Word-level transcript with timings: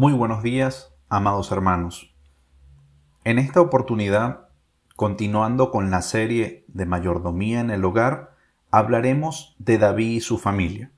Muy 0.00 0.14
buenos 0.14 0.42
días, 0.42 0.94
amados 1.10 1.52
hermanos. 1.52 2.14
En 3.24 3.38
esta 3.38 3.60
oportunidad, 3.60 4.48
continuando 4.96 5.70
con 5.70 5.90
la 5.90 6.00
serie 6.00 6.64
de 6.68 6.86
mayordomía 6.86 7.60
en 7.60 7.68
el 7.68 7.84
hogar, 7.84 8.34
hablaremos 8.70 9.54
de 9.58 9.76
David 9.76 10.12
y 10.12 10.20
su 10.22 10.38
familia. 10.38 10.90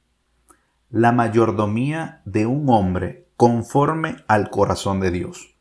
La 0.88 1.10
mayordomía 1.10 2.22
de 2.26 2.46
un 2.46 2.68
hombre 2.68 3.26
conforme 3.36 4.18
al 4.28 4.50
corazón 4.50 5.00
de 5.00 5.10
Dios. 5.10 5.56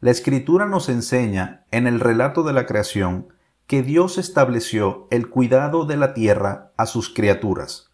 La 0.00 0.10
escritura 0.10 0.66
nos 0.66 0.88
enseña 0.88 1.66
en 1.70 1.86
el 1.86 2.00
relato 2.00 2.42
de 2.42 2.52
la 2.52 2.66
creación 2.66 3.28
que 3.68 3.84
Dios 3.84 4.18
estableció 4.18 5.06
el 5.12 5.30
cuidado 5.30 5.84
de 5.84 5.96
la 5.96 6.14
tierra 6.14 6.72
a 6.76 6.86
sus 6.86 7.14
criaturas. 7.14 7.92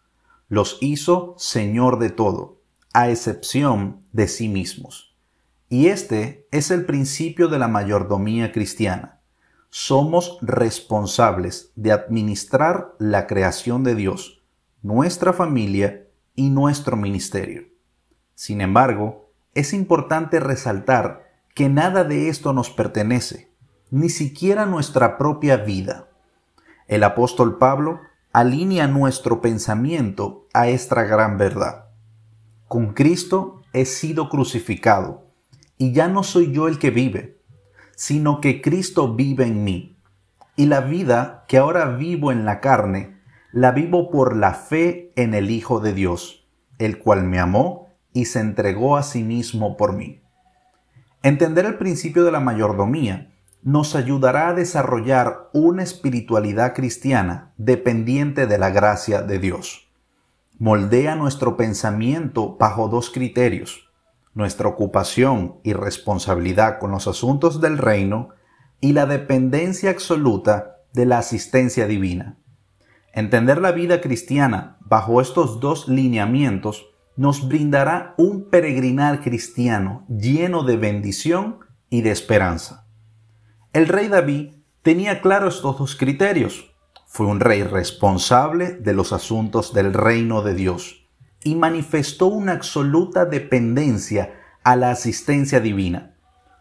Los 0.49 0.79
hizo 0.81 1.35
Señor 1.37 1.99
de 1.99 2.09
todo 2.09 2.56
a 2.97 3.11
excepción 3.11 4.01
de 4.11 4.27
sí 4.27 4.49
mismos. 4.49 5.15
Y 5.69 5.89
este 5.89 6.47
es 6.49 6.71
el 6.71 6.83
principio 6.83 7.47
de 7.47 7.59
la 7.59 7.67
mayordomía 7.67 8.51
cristiana. 8.51 9.21
Somos 9.69 10.39
responsables 10.41 11.71
de 11.75 11.91
administrar 11.91 12.95
la 12.97 13.27
creación 13.27 13.83
de 13.83 13.93
Dios, 13.93 14.41
nuestra 14.81 15.31
familia 15.31 16.07
y 16.33 16.49
nuestro 16.49 16.97
ministerio. 16.97 17.67
Sin 18.33 18.61
embargo, 18.61 19.29
es 19.53 19.73
importante 19.73 20.39
resaltar 20.39 21.29
que 21.53 21.69
nada 21.69 22.03
de 22.03 22.29
esto 22.29 22.51
nos 22.51 22.71
pertenece, 22.71 23.53
ni 23.91 24.09
siquiera 24.09 24.65
nuestra 24.65 25.19
propia 25.19 25.57
vida. 25.57 26.09
El 26.87 27.03
apóstol 27.03 27.59
Pablo 27.59 27.99
alinea 28.33 28.87
nuestro 28.87 29.39
pensamiento 29.39 30.47
a 30.51 30.67
esta 30.67 31.03
gran 31.03 31.37
verdad. 31.37 31.86
Con 32.67 32.93
Cristo 32.93 33.61
he 33.71 33.85
sido 33.85 34.27
crucificado, 34.27 35.31
y 35.77 35.93
ya 35.93 36.09
no 36.09 36.23
soy 36.23 36.51
yo 36.51 36.67
el 36.67 36.79
que 36.79 36.89
vive, 36.89 37.39
sino 37.95 38.41
que 38.41 38.61
Cristo 38.61 39.15
vive 39.15 39.45
en 39.45 39.63
mí. 39.63 39.97
Y 40.57 40.65
la 40.65 40.81
vida 40.81 41.45
que 41.47 41.59
ahora 41.59 41.85
vivo 41.95 42.29
en 42.29 42.43
la 42.43 42.59
carne, 42.59 43.21
la 43.53 43.71
vivo 43.71 44.11
por 44.11 44.35
la 44.35 44.53
fe 44.53 45.13
en 45.15 45.33
el 45.33 45.49
Hijo 45.49 45.79
de 45.79 45.93
Dios, 45.93 46.45
el 46.77 46.99
cual 46.99 47.23
me 47.23 47.39
amó 47.39 47.87
y 48.11 48.25
se 48.25 48.41
entregó 48.41 48.97
a 48.97 49.03
sí 49.03 49.23
mismo 49.23 49.77
por 49.77 49.93
mí. 49.93 50.21
Entender 51.23 51.65
el 51.65 51.77
principio 51.77 52.25
de 52.25 52.33
la 52.33 52.41
mayordomía 52.41 53.31
nos 53.63 53.95
ayudará 53.95 54.49
a 54.49 54.53
desarrollar 54.53 55.49
una 55.53 55.83
espiritualidad 55.83 56.75
cristiana 56.75 57.53
dependiente 57.55 58.45
de 58.45 58.57
la 58.57 58.71
gracia 58.71 59.21
de 59.21 59.39
Dios 59.39 59.86
moldea 60.59 61.15
nuestro 61.15 61.55
pensamiento 61.55 62.57
bajo 62.57 62.87
dos 62.87 63.11
criterios, 63.11 63.91
nuestra 64.33 64.67
ocupación 64.67 65.59
y 65.63 65.73
responsabilidad 65.73 66.79
con 66.79 66.91
los 66.91 67.07
asuntos 67.07 67.61
del 67.61 67.77
reino 67.77 68.29
y 68.81 68.93
la 68.93 69.05
dependencia 69.05 69.91
absoluta 69.91 70.77
de 70.93 71.05
la 71.05 71.19
asistencia 71.19 71.85
divina. 71.87 72.37
Entender 73.13 73.59
la 73.59 73.71
vida 73.71 74.01
cristiana 74.01 74.77
bajo 74.79 75.21
estos 75.21 75.59
dos 75.59 75.87
lineamientos 75.87 76.87
nos 77.15 77.47
brindará 77.47 78.13
un 78.17 78.49
peregrinar 78.49 79.21
cristiano 79.21 80.05
lleno 80.07 80.63
de 80.63 80.77
bendición 80.77 81.59
y 81.89 82.01
de 82.01 82.11
esperanza. 82.11 82.87
El 83.73 83.87
rey 83.87 84.07
David 84.07 84.51
tenía 84.81 85.21
claro 85.21 85.49
estos 85.49 85.77
dos 85.77 85.95
criterios, 85.95 86.71
fue 87.07 87.25
un 87.25 87.39
rey 87.39 87.63
responsable 87.63 88.73
de 88.73 88.93
los 88.93 89.13
asuntos 89.13 89.73
del 89.73 89.93
reino 89.93 90.43
de 90.43 90.53
Dios 90.53 91.07
y 91.41 91.55
manifestó 91.55 92.27
una 92.27 92.51
absoluta 92.51 93.25
dependencia 93.25 94.35
a 94.63 94.75
la 94.75 94.91
asistencia 94.91 95.61
divina. 95.61 96.15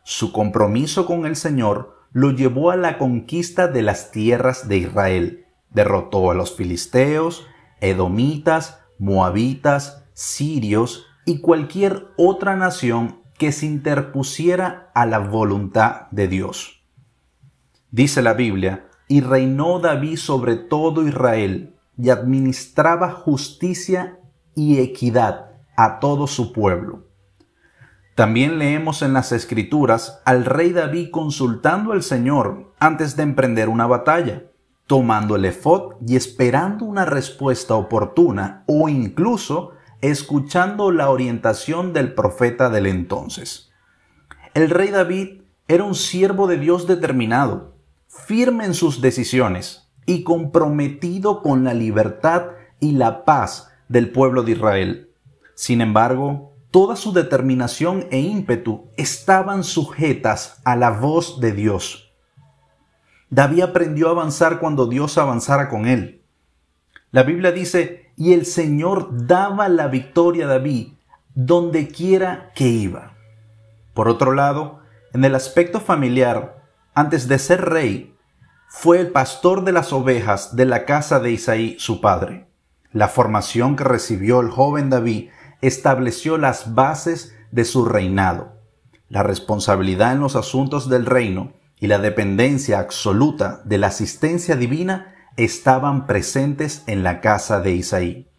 Su 0.05 0.33
compromiso 0.33 1.05
con 1.05 1.26
el 1.26 1.34
Señor 1.34 1.97
lo 2.12 2.31
llevó 2.31 2.71
a 2.71 2.76
la 2.76 2.97
conquista 2.97 3.66
de 3.66 3.82
las 3.82 4.12
tierras 4.12 4.69
de 4.69 4.78
Israel. 4.78 5.47
Derrotó 5.71 6.31
a 6.31 6.34
los 6.34 6.54
filisteos, 6.54 7.44
edomitas, 7.81 8.78
moabitas, 8.98 10.04
sirios 10.15 11.06
y 11.25 11.41
cualquier 11.41 12.06
otra 12.16 12.54
nación 12.54 13.21
que 13.37 13.50
se 13.50 13.66
interpusiera 13.66 14.91
a 14.94 15.06
la 15.06 15.19
voluntad 15.19 16.06
de 16.12 16.28
Dios. 16.28 16.84
Dice 17.91 18.22
la 18.22 18.34
Biblia 18.34 18.87
y 19.09 19.21
reinó 19.21 19.78
David 19.78 20.17
sobre 20.17 20.56
todo 20.56 21.06
Israel, 21.06 21.75
y 21.99 22.11
administraba 22.11 23.11
justicia 23.11 24.19
y 24.55 24.78
equidad 24.78 25.53
a 25.77 25.99
todo 26.00 26.27
su 26.27 26.53
pueblo. 26.53 27.05
También 28.15 28.59
leemos 28.59 29.03
en 29.03 29.12
las 29.12 29.31
Escrituras 29.33 30.22
al 30.25 30.47
rey 30.47 30.72
David 30.72 31.11
consultando 31.11 31.93
al 31.93 32.03
Señor 32.03 32.72
antes 32.78 33.15
de 33.16 33.22
emprender 33.22 33.69
una 33.69 33.87
batalla, 33.87 34.45
tomando 34.87 35.37
el 35.37 35.45
efod 35.45 35.97
y 36.06 36.16
esperando 36.16 36.87
una 36.87 37.05
respuesta 37.05 37.75
oportuna 37.75 38.65
o 38.66 38.89
incluso 38.89 39.72
escuchando 40.00 40.93
la 40.93 41.11
orientación 41.11 41.93
del 41.93 42.15
profeta 42.15 42.71
del 42.71 42.87
entonces. 42.87 43.71
El 44.55 44.71
rey 44.71 44.91
David 44.91 45.43
era 45.69 45.84
un 45.84 45.95
siervo 45.95 46.47
de 46.47 46.59
Dios 46.59 46.87
determinado, 46.87 47.75
firme 48.25 48.65
en 48.65 48.75
sus 48.75 49.00
decisiones 49.00 49.91
y 50.06 50.22
comprometido 50.22 51.43
con 51.43 51.65
la 51.65 51.75
libertad 51.75 52.53
y 52.81 52.93
la 52.93 53.25
paz 53.25 53.71
del 53.88 54.10
pueblo 54.10 54.43
de 54.43 54.53
Israel. 54.53 55.10
Sin 55.54 55.81
embargo, 55.81 56.53
toda 56.71 56.97
su 56.97 57.12
determinación 57.12 58.06
e 58.10 58.19
ímpetu 58.21 58.91
estaban 58.97 59.65
sujetas 59.65 60.60
a 60.65 60.77
la 60.77 60.91
voz 60.91 61.41
de 61.41 61.53
Dios. 61.53 62.12
David 63.31 63.62
aprendió 63.62 64.09
a 64.09 64.12
avanzar 64.12 64.60
cuando 64.60 64.87
Dios 64.87 65.19
avanzara 65.19 65.69
con 65.69 65.87
él. 65.87 66.22
La 67.10 67.22
Biblia 67.22 67.53
dice, 67.53 68.12
y 68.16 68.33
el 68.33 68.47
Señor 68.47 69.27
daba 69.27 69.69
la 69.69 69.88
victoria 69.88 70.47
a 70.47 70.48
David 70.48 70.93
donde 71.34 71.88
quiera 71.88 72.50
que 72.54 72.66
iba. 72.66 73.12
Por 73.94 74.09
otro 74.09 74.33
lado, 74.33 74.81
en 75.12 75.25
el 75.25 75.34
aspecto 75.34 75.81
familiar, 75.81 76.66
antes 76.97 77.29
de 77.29 77.39
ser 77.39 77.61
rey, 77.69 78.17
fue 78.69 78.99
el 78.99 79.09
pastor 79.09 79.65
de 79.65 79.73
las 79.73 79.93
ovejas 79.93 80.57
de 80.57 80.65
la 80.65 80.87
casa 80.87 81.21
de 81.21 81.31
Isaí, 81.31 81.77
su 81.79 82.01
padre. 82.01 82.47
La 82.91 83.09
formación 83.09 83.77
que 83.77 83.84
recibió 83.84 84.41
el 84.41 84.49
joven 84.49 84.89
David 84.89 85.29
estableció 85.61 86.39
las 86.39 86.75
bases 86.75 87.37
de 87.51 87.67
su 87.67 87.84
reinado. 87.84 88.55
La 89.11 89.23
responsabilidad 89.23 90.12
en 90.12 90.21
los 90.21 90.37
asuntos 90.37 90.89
del 90.89 91.05
reino 91.05 91.53
y 91.79 91.87
la 91.87 91.99
dependencia 91.99 92.79
absoluta 92.79 93.61
de 93.65 93.77
la 93.77 93.89
asistencia 93.89 94.57
divina 94.57 95.15
estaban 95.37 96.07
presentes 96.07 96.83
en 96.87 97.03
la 97.03 97.21
casa 97.21 97.61
de 97.61 97.73
Isaí. 97.73 98.31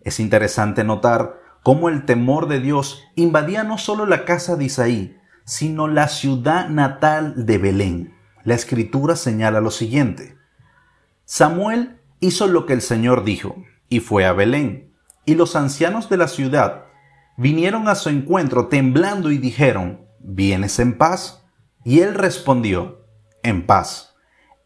Es 0.00 0.18
interesante 0.18 0.82
notar 0.82 1.38
cómo 1.62 1.88
el 1.88 2.04
temor 2.06 2.48
de 2.48 2.58
Dios 2.58 3.04
invadía 3.14 3.62
no 3.62 3.78
solo 3.78 4.04
la 4.04 4.24
casa 4.24 4.56
de 4.56 4.64
Isaí, 4.64 5.19
sino 5.50 5.88
la 5.88 6.06
ciudad 6.06 6.68
natal 6.68 7.44
de 7.44 7.58
Belén. 7.58 8.14
La 8.44 8.54
escritura 8.54 9.16
señala 9.16 9.60
lo 9.60 9.72
siguiente. 9.72 10.36
Samuel 11.24 11.98
hizo 12.20 12.46
lo 12.46 12.66
que 12.66 12.72
el 12.72 12.80
Señor 12.80 13.24
dijo, 13.24 13.56
y 13.88 13.98
fue 13.98 14.26
a 14.26 14.32
Belén, 14.32 14.94
y 15.24 15.34
los 15.34 15.56
ancianos 15.56 16.08
de 16.08 16.18
la 16.18 16.28
ciudad 16.28 16.84
vinieron 17.36 17.88
a 17.88 17.96
su 17.96 18.10
encuentro 18.10 18.68
temblando 18.68 19.32
y 19.32 19.38
dijeron, 19.38 20.06
¿vienes 20.20 20.78
en 20.78 20.96
paz? 20.96 21.44
Y 21.84 21.98
él 21.98 22.14
respondió, 22.14 23.04
en 23.42 23.66
paz. 23.66 24.14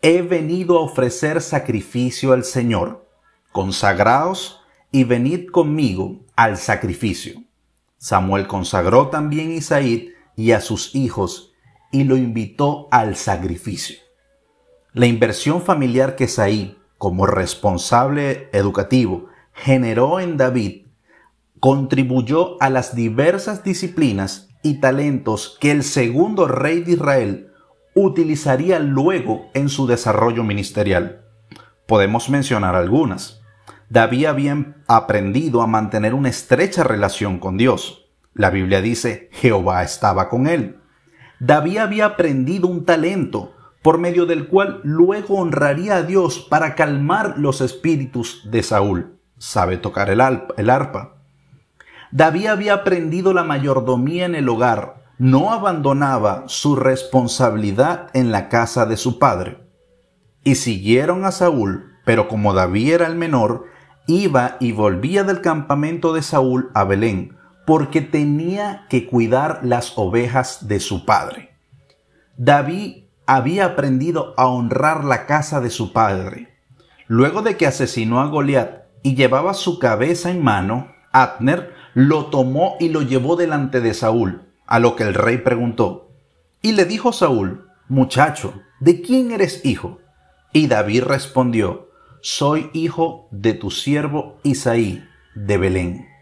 He 0.02 0.20
venido 0.20 0.76
a 0.76 0.82
ofrecer 0.82 1.40
sacrificio 1.40 2.34
al 2.34 2.44
Señor. 2.44 3.08
Consagraos 3.52 4.60
y 4.92 5.04
venid 5.04 5.46
conmigo 5.46 6.26
al 6.36 6.58
sacrificio. 6.58 7.42
Samuel 7.96 8.46
consagró 8.46 9.08
también 9.08 9.50
Isaí 9.50 10.13
y 10.36 10.52
a 10.52 10.60
sus 10.60 10.94
hijos 10.94 11.52
y 11.90 12.04
lo 12.04 12.16
invitó 12.16 12.88
al 12.90 13.16
sacrificio. 13.16 13.96
La 14.92 15.06
inversión 15.06 15.62
familiar 15.62 16.16
que 16.16 16.28
Saí, 16.28 16.78
como 16.98 17.26
responsable 17.26 18.48
educativo, 18.52 19.28
generó 19.52 20.20
en 20.20 20.36
David, 20.36 20.86
contribuyó 21.60 22.60
a 22.60 22.70
las 22.70 22.94
diversas 22.94 23.64
disciplinas 23.64 24.48
y 24.62 24.80
talentos 24.80 25.56
que 25.60 25.70
el 25.70 25.82
segundo 25.82 26.48
rey 26.48 26.80
de 26.82 26.92
Israel 26.92 27.52
utilizaría 27.94 28.78
luego 28.78 29.50
en 29.54 29.68
su 29.68 29.86
desarrollo 29.86 30.42
ministerial. 30.42 31.24
Podemos 31.86 32.28
mencionar 32.28 32.74
algunas. 32.74 33.40
David 33.88 34.26
había 34.26 34.76
aprendido 34.88 35.62
a 35.62 35.66
mantener 35.66 36.14
una 36.14 36.28
estrecha 36.28 36.82
relación 36.82 37.38
con 37.38 37.56
Dios. 37.56 38.03
La 38.34 38.50
Biblia 38.50 38.82
dice, 38.82 39.28
Jehová 39.32 39.84
estaba 39.84 40.28
con 40.28 40.46
él. 40.48 40.80
David 41.38 41.78
había 41.78 42.06
aprendido 42.06 42.66
un 42.66 42.84
talento 42.84 43.54
por 43.80 43.98
medio 43.98 44.26
del 44.26 44.48
cual 44.48 44.80
luego 44.82 45.36
honraría 45.36 45.96
a 45.96 46.02
Dios 46.02 46.40
para 46.48 46.74
calmar 46.74 47.34
los 47.36 47.60
espíritus 47.60 48.42
de 48.50 48.62
Saúl. 48.62 49.18
Sabe 49.38 49.76
tocar 49.76 50.08
el, 50.08 50.20
arpa. 50.20 51.16
David 52.10 52.46
había 52.46 52.74
aprendido 52.74 53.34
la 53.34 53.44
mayordomía 53.44 54.24
en 54.24 54.34
el 54.34 54.48
hogar, 54.48 55.04
no 55.18 55.52
abandonaba 55.52 56.44
su 56.46 56.76
responsabilidad 56.76 58.08
en 58.14 58.32
la 58.32 58.48
casa 58.48 58.86
de 58.86 58.96
su 58.96 59.18
padre. 59.18 59.58
Y 60.44 60.56
siguieron 60.56 61.24
a 61.24 61.30
Saúl, 61.30 61.92
pero 62.04 62.26
como 62.26 62.54
David 62.54 62.94
era 62.94 63.06
el 63.06 63.16
menor, 63.16 63.66
iba 64.06 64.56
y 64.60 64.72
volvía 64.72 65.24
del 65.24 65.40
campamento 65.40 66.12
de 66.14 66.22
Saúl 66.22 66.70
a 66.74 66.84
Belén, 66.84 67.36
porque 67.66 68.00
tenía 68.00 68.86
que 68.88 69.06
cuidar 69.06 69.60
las 69.62 69.96
ovejas 69.96 70.68
de 70.68 70.80
su 70.80 71.04
padre. 71.04 71.54
David 72.36 73.04
había 73.26 73.64
aprendido 73.64 74.34
a 74.36 74.46
honrar 74.46 75.04
la 75.04 75.26
casa 75.26 75.60
de 75.60 75.70
su 75.70 75.92
padre. 75.92 76.48
Luego 77.06 77.42
de 77.42 77.56
que 77.56 77.66
asesinó 77.66 78.20
a 78.20 78.26
Goliat 78.26 78.84
y 79.02 79.14
llevaba 79.14 79.54
su 79.54 79.78
cabeza 79.78 80.30
en 80.30 80.42
mano, 80.42 80.92
Abner 81.12 81.72
lo 81.94 82.26
tomó 82.26 82.76
y 82.80 82.88
lo 82.88 83.02
llevó 83.02 83.36
delante 83.36 83.80
de 83.80 83.94
Saúl, 83.94 84.42
a 84.66 84.78
lo 84.78 84.96
que 84.96 85.04
el 85.04 85.14
rey 85.14 85.38
preguntó. 85.38 86.10
Y 86.60 86.72
le 86.72 86.84
dijo 86.84 87.12
Saúl, 87.12 87.68
Muchacho, 87.88 88.54
¿de 88.80 89.02
quién 89.02 89.30
eres 89.30 89.64
hijo? 89.64 90.00
Y 90.52 90.66
David 90.66 91.04
respondió, 91.04 91.90
Soy 92.20 92.70
hijo 92.72 93.28
de 93.30 93.52
tu 93.52 93.70
siervo 93.70 94.38
Isaí 94.42 95.04
de 95.34 95.58
Belén. 95.58 96.13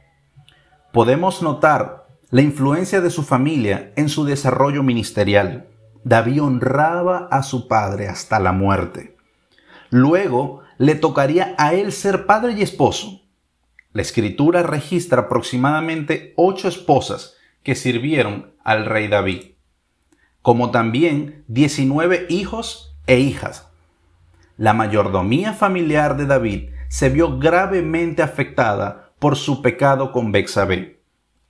Podemos 0.93 1.41
notar 1.41 2.06
la 2.29 2.43
influencia 2.43 3.00
de 3.00 3.09
su 3.09 3.23
familia 3.23 3.94
en 3.97 4.11
su 4.11 4.27
desarrollo 4.27 4.83
ministerial. 4.83 5.69
David 6.05 6.43
honraba 6.43 7.29
a 7.31 7.43
su 7.43 7.67
padre 7.67 8.09
hasta 8.09 8.39
la 8.39 8.53
muerte. 8.53 9.17
Luego 9.89 10.61
le 10.77 10.94
tocaría 10.94 11.55
a 11.56 11.73
él 11.73 11.93
ser 11.93 12.27
padre 12.27 12.53
y 12.53 12.62
esposo. 12.62 13.23
La 13.94 14.03
escritura 14.03 14.62
registra 14.62 15.23
aproximadamente 15.23 16.35
ocho 16.37 16.69
esposas 16.69 17.37
que 17.62 17.75
sirvieron 17.75 18.53
al 18.62 18.85
rey 18.85 19.09
David, 19.09 19.53
como 20.43 20.73
también 20.73 21.44
19 21.49 22.27
hijos 22.29 22.99
e 23.06 23.19
hijas. 23.19 23.69
La 24.59 24.75
mayordomía 24.75 25.55
familiar 25.55 26.19
de 26.19 26.27
David 26.27 26.69
se 26.89 27.09
vio 27.09 27.39
gravemente 27.39 28.23
afectada 28.23 29.02
por 29.23 29.37
su 29.37 29.63
pecado 29.63 30.11
con 30.11 30.33
Bexabé. 30.33 31.01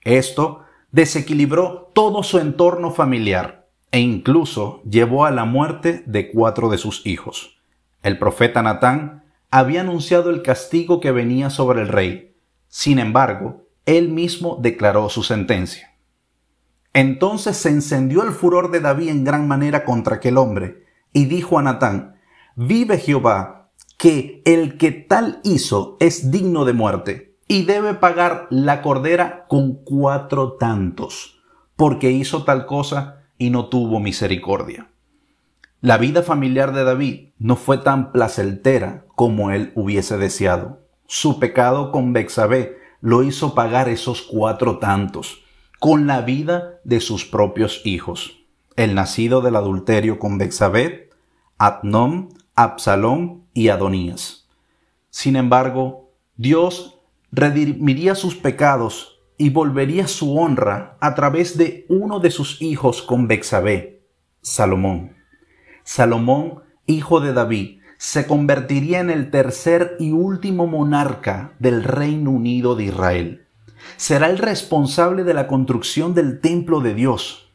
Esto 0.02 0.60
desequilibró 0.90 1.90
todo 1.94 2.22
su 2.22 2.38
entorno 2.38 2.90
familiar 2.90 3.66
e 3.90 4.00
incluso 4.00 4.82
llevó 4.82 5.24
a 5.24 5.30
la 5.30 5.46
muerte 5.46 6.02
de 6.04 6.30
cuatro 6.30 6.68
de 6.68 6.76
sus 6.76 7.06
hijos. 7.06 7.56
El 8.02 8.18
profeta 8.18 8.62
Natán 8.62 9.24
había 9.50 9.80
anunciado 9.80 10.28
el 10.28 10.42
castigo 10.42 11.00
que 11.00 11.12
venía 11.12 11.48
sobre 11.48 11.80
el 11.80 11.88
rey. 11.88 12.36
Sin 12.68 12.98
embargo, 12.98 13.62
él 13.86 14.10
mismo 14.10 14.58
declaró 14.60 15.08
su 15.08 15.22
sentencia. 15.22 15.96
Entonces 16.92 17.56
se 17.56 17.70
encendió 17.70 18.22
el 18.22 18.32
furor 18.32 18.70
de 18.70 18.80
David 18.80 19.08
en 19.08 19.24
gran 19.24 19.48
manera 19.48 19.86
contra 19.86 20.16
aquel 20.16 20.36
hombre, 20.36 20.84
y 21.14 21.24
dijo 21.24 21.58
a 21.58 21.62
Natán, 21.62 22.16
Vive 22.54 22.98
Jehová, 22.98 23.70
que 23.96 24.42
el 24.44 24.76
que 24.76 24.90
tal 24.92 25.40
hizo 25.42 25.96
es 26.00 26.30
digno 26.30 26.66
de 26.66 26.74
muerte, 26.74 27.31
y 27.52 27.64
debe 27.64 27.92
pagar 27.92 28.46
la 28.48 28.80
cordera 28.80 29.44
con 29.46 29.74
cuatro 29.74 30.54
tantos, 30.54 31.42
porque 31.76 32.10
hizo 32.10 32.44
tal 32.44 32.64
cosa 32.64 33.24
y 33.36 33.50
no 33.50 33.66
tuvo 33.66 34.00
misericordia. 34.00 34.88
La 35.82 35.98
vida 35.98 36.22
familiar 36.22 36.72
de 36.72 36.82
David 36.82 37.28
no 37.38 37.56
fue 37.56 37.76
tan 37.76 38.10
placentera 38.10 39.04
como 39.16 39.50
él 39.50 39.70
hubiese 39.74 40.16
deseado. 40.16 40.80
Su 41.06 41.38
pecado 41.38 41.92
con 41.92 42.14
Bexabé 42.14 42.78
lo 43.02 43.22
hizo 43.22 43.54
pagar 43.54 43.90
esos 43.90 44.22
cuatro 44.22 44.78
tantos 44.78 45.44
con 45.78 46.06
la 46.06 46.22
vida 46.22 46.80
de 46.84 47.00
sus 47.00 47.26
propios 47.26 47.82
hijos. 47.84 48.38
El 48.76 48.94
nacido 48.94 49.42
del 49.42 49.56
adulterio 49.56 50.18
con 50.18 50.38
Bexabé, 50.38 51.10
Abnom, 51.58 52.30
Absalom 52.54 53.42
y 53.52 53.68
Adonías. 53.68 54.48
Sin 55.10 55.36
embargo, 55.36 56.14
Dios 56.38 57.01
redimiría 57.32 58.14
sus 58.14 58.36
pecados 58.36 59.20
y 59.38 59.50
volvería 59.50 60.06
su 60.06 60.38
honra 60.38 60.98
a 61.00 61.14
través 61.14 61.56
de 61.56 61.86
uno 61.88 62.20
de 62.20 62.30
sus 62.30 62.60
hijos 62.60 63.02
con 63.02 63.26
Bexabé, 63.26 64.02
Salomón. 64.42 65.16
Salomón, 65.82 66.62
hijo 66.86 67.20
de 67.20 67.32
David, 67.32 67.80
se 67.96 68.26
convertiría 68.26 69.00
en 69.00 69.10
el 69.10 69.30
tercer 69.30 69.96
y 69.98 70.12
último 70.12 70.66
monarca 70.66 71.54
del 71.58 71.82
Reino 71.82 72.30
Unido 72.30 72.76
de 72.76 72.84
Israel. 72.84 73.46
Será 73.96 74.28
el 74.28 74.38
responsable 74.38 75.24
de 75.24 75.34
la 75.34 75.48
construcción 75.48 76.14
del 76.14 76.40
templo 76.40 76.80
de 76.80 76.94
Dios. 76.94 77.50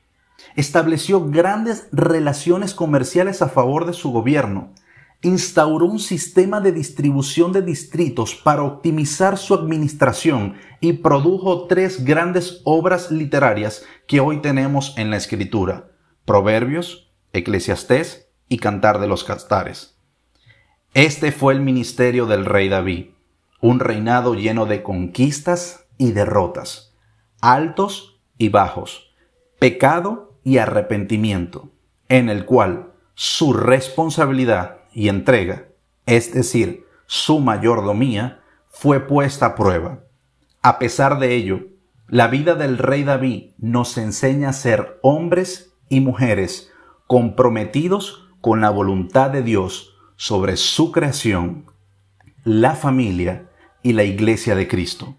Estableció 0.55 1.29
grandes 1.29 1.87
relaciones 1.91 2.73
comerciales 2.73 3.41
a 3.41 3.49
favor 3.49 3.85
de 3.85 3.93
su 3.93 4.11
gobierno 4.11 4.73
instauró 5.21 5.85
un 5.85 5.99
sistema 5.99 6.61
de 6.61 6.71
distribución 6.71 7.51
de 7.51 7.61
distritos 7.61 8.35
para 8.35 8.63
optimizar 8.63 9.37
su 9.37 9.53
administración 9.53 10.55
y 10.79 10.93
produjo 10.93 11.65
tres 11.67 12.03
grandes 12.05 12.61
obras 12.63 13.11
literarias 13.11 13.83
que 14.07 14.19
hoy 14.19 14.41
tenemos 14.41 14.97
en 14.97 15.09
la 15.09 15.17
escritura, 15.17 15.91
Proverbios, 16.25 17.11
Eclesiastés 17.33 18.29
y 18.47 18.57
Cantar 18.59 18.99
de 18.99 19.07
los 19.07 19.23
Castares. 19.23 19.97
Este 20.93 21.31
fue 21.31 21.53
el 21.53 21.61
ministerio 21.61 22.25
del 22.25 22.45
rey 22.45 22.69
David, 22.69 23.07
un 23.59 23.79
reinado 23.79 24.35
lleno 24.35 24.65
de 24.65 24.83
conquistas 24.83 25.87
y 25.97 26.11
derrotas, 26.11 26.95
altos 27.41 28.19
y 28.37 28.49
bajos, 28.49 29.11
pecado 29.59 30.39
y 30.43 30.59
arrepentimiento, 30.59 31.71
en 32.07 32.29
el 32.29 32.45
cual 32.45 32.93
su 33.15 33.53
responsabilidad 33.53 34.77
y 34.97 35.09
entrega, 35.09 35.67
es 36.07 36.33
decir, 36.33 36.87
su 37.05 37.39
mayordomía, 37.39 38.41
fue 38.67 38.99
puesta 38.99 39.45
a 39.45 39.55
prueba. 39.55 39.99
A 40.63 40.79
pesar 40.79 41.19
de 41.19 41.35
ello, 41.35 41.67
la 42.07 42.27
vida 42.29 42.55
del 42.55 42.79
rey 42.79 43.03
David 43.03 43.51
nos 43.59 43.99
enseña 43.99 44.49
a 44.49 44.53
ser 44.53 44.97
hombres 45.03 45.71
y 45.87 45.99
mujeres 45.99 46.71
comprometidos 47.05 48.27
con 48.41 48.59
la 48.59 48.71
voluntad 48.71 49.29
de 49.29 49.43
Dios 49.43 49.95
sobre 50.15 50.57
su 50.57 50.91
creación, 50.91 51.65
la 52.43 52.73
familia 52.73 53.51
y 53.83 53.93
la 53.93 54.03
iglesia 54.03 54.55
de 54.55 54.67
Cristo. 54.67 55.15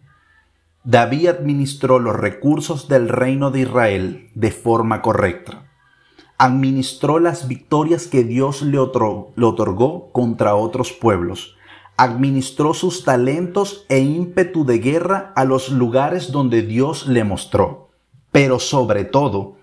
David 0.83 1.29
administró 1.29 2.01
los 2.01 2.17
recursos 2.17 2.89
del 2.89 3.09
reino 3.09 3.53
de 3.53 3.61
Israel 3.61 4.31
de 4.35 4.51
forma 4.51 5.03
correcta 5.03 5.68
administró 6.39 7.19
las 7.19 7.49
victorias 7.49 8.07
que 8.07 8.23
Dios 8.23 8.63
le, 8.63 8.79
otorgó 8.79 10.13
contra 10.13 10.55
otros 10.55 10.93
pueblos, 10.93 11.57
administró 11.97 12.75
sus 12.75 13.05
talentos 13.05 13.85
e 13.89 13.99
ímpetu 13.99 14.65
de 14.65 14.79
guerra 14.79 15.33
a 15.35 15.45
los 15.45 15.69
lugares 15.69 16.31
donde 16.31 16.63
Dios 16.63 17.09
le 17.09 17.25
mostró, 17.25 17.91
pero 18.31 18.61
sobre 18.61 19.05
todo, 19.05 19.57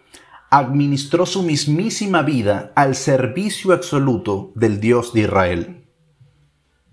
administró 0.50 1.26
su 1.26 1.44
mismísima 1.44 2.24
vida 2.24 2.74
al 2.76 2.96
servicio 2.96 3.72
absoluto 3.72 4.52
del 4.54 4.82
Dios 4.82 5.14
de 5.14 5.22
Israel. 5.22 5.86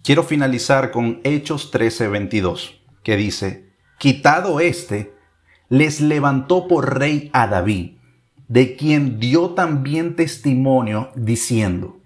Quiero 0.04 0.22
finalizar 0.22 0.92
con 0.92 1.20
Hechos 1.24 1.72
13:22, 1.72 2.80
que 3.02 3.16
dice, 3.16 3.72
Quitado 3.98 4.60
éste, 4.60 5.14
les 5.68 6.00
levantó 6.00 6.68
por 6.68 6.98
rey 6.98 7.30
a 7.32 7.48
David 7.48 8.01
de 8.52 8.76
quien 8.76 9.18
dio 9.18 9.52
también 9.52 10.14
testimonio 10.14 11.08
diciendo, 11.16 12.02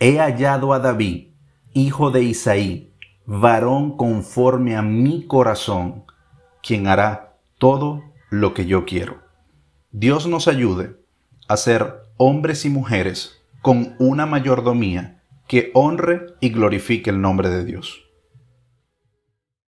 He 0.00 0.16
hallado 0.18 0.72
a 0.72 0.78
David, 0.78 1.34
hijo 1.74 2.10
de 2.10 2.22
Isaí, 2.22 2.94
varón 3.26 3.98
conforme 3.98 4.76
a 4.76 4.82
mi 4.82 5.26
corazón, 5.26 6.04
quien 6.62 6.86
hará 6.86 7.36
todo 7.58 8.02
lo 8.30 8.54
que 8.54 8.64
yo 8.64 8.86
quiero. 8.86 9.18
Dios 9.90 10.26
nos 10.26 10.48
ayude 10.48 10.96
a 11.48 11.58
ser 11.58 11.96
hombres 12.16 12.64
y 12.64 12.70
mujeres 12.70 13.42
con 13.60 13.94
una 13.98 14.24
mayordomía 14.24 15.22
que 15.48 15.70
honre 15.74 16.28
y 16.40 16.48
glorifique 16.48 17.10
el 17.10 17.20
nombre 17.20 17.50
de 17.50 17.66
Dios. 17.66 18.07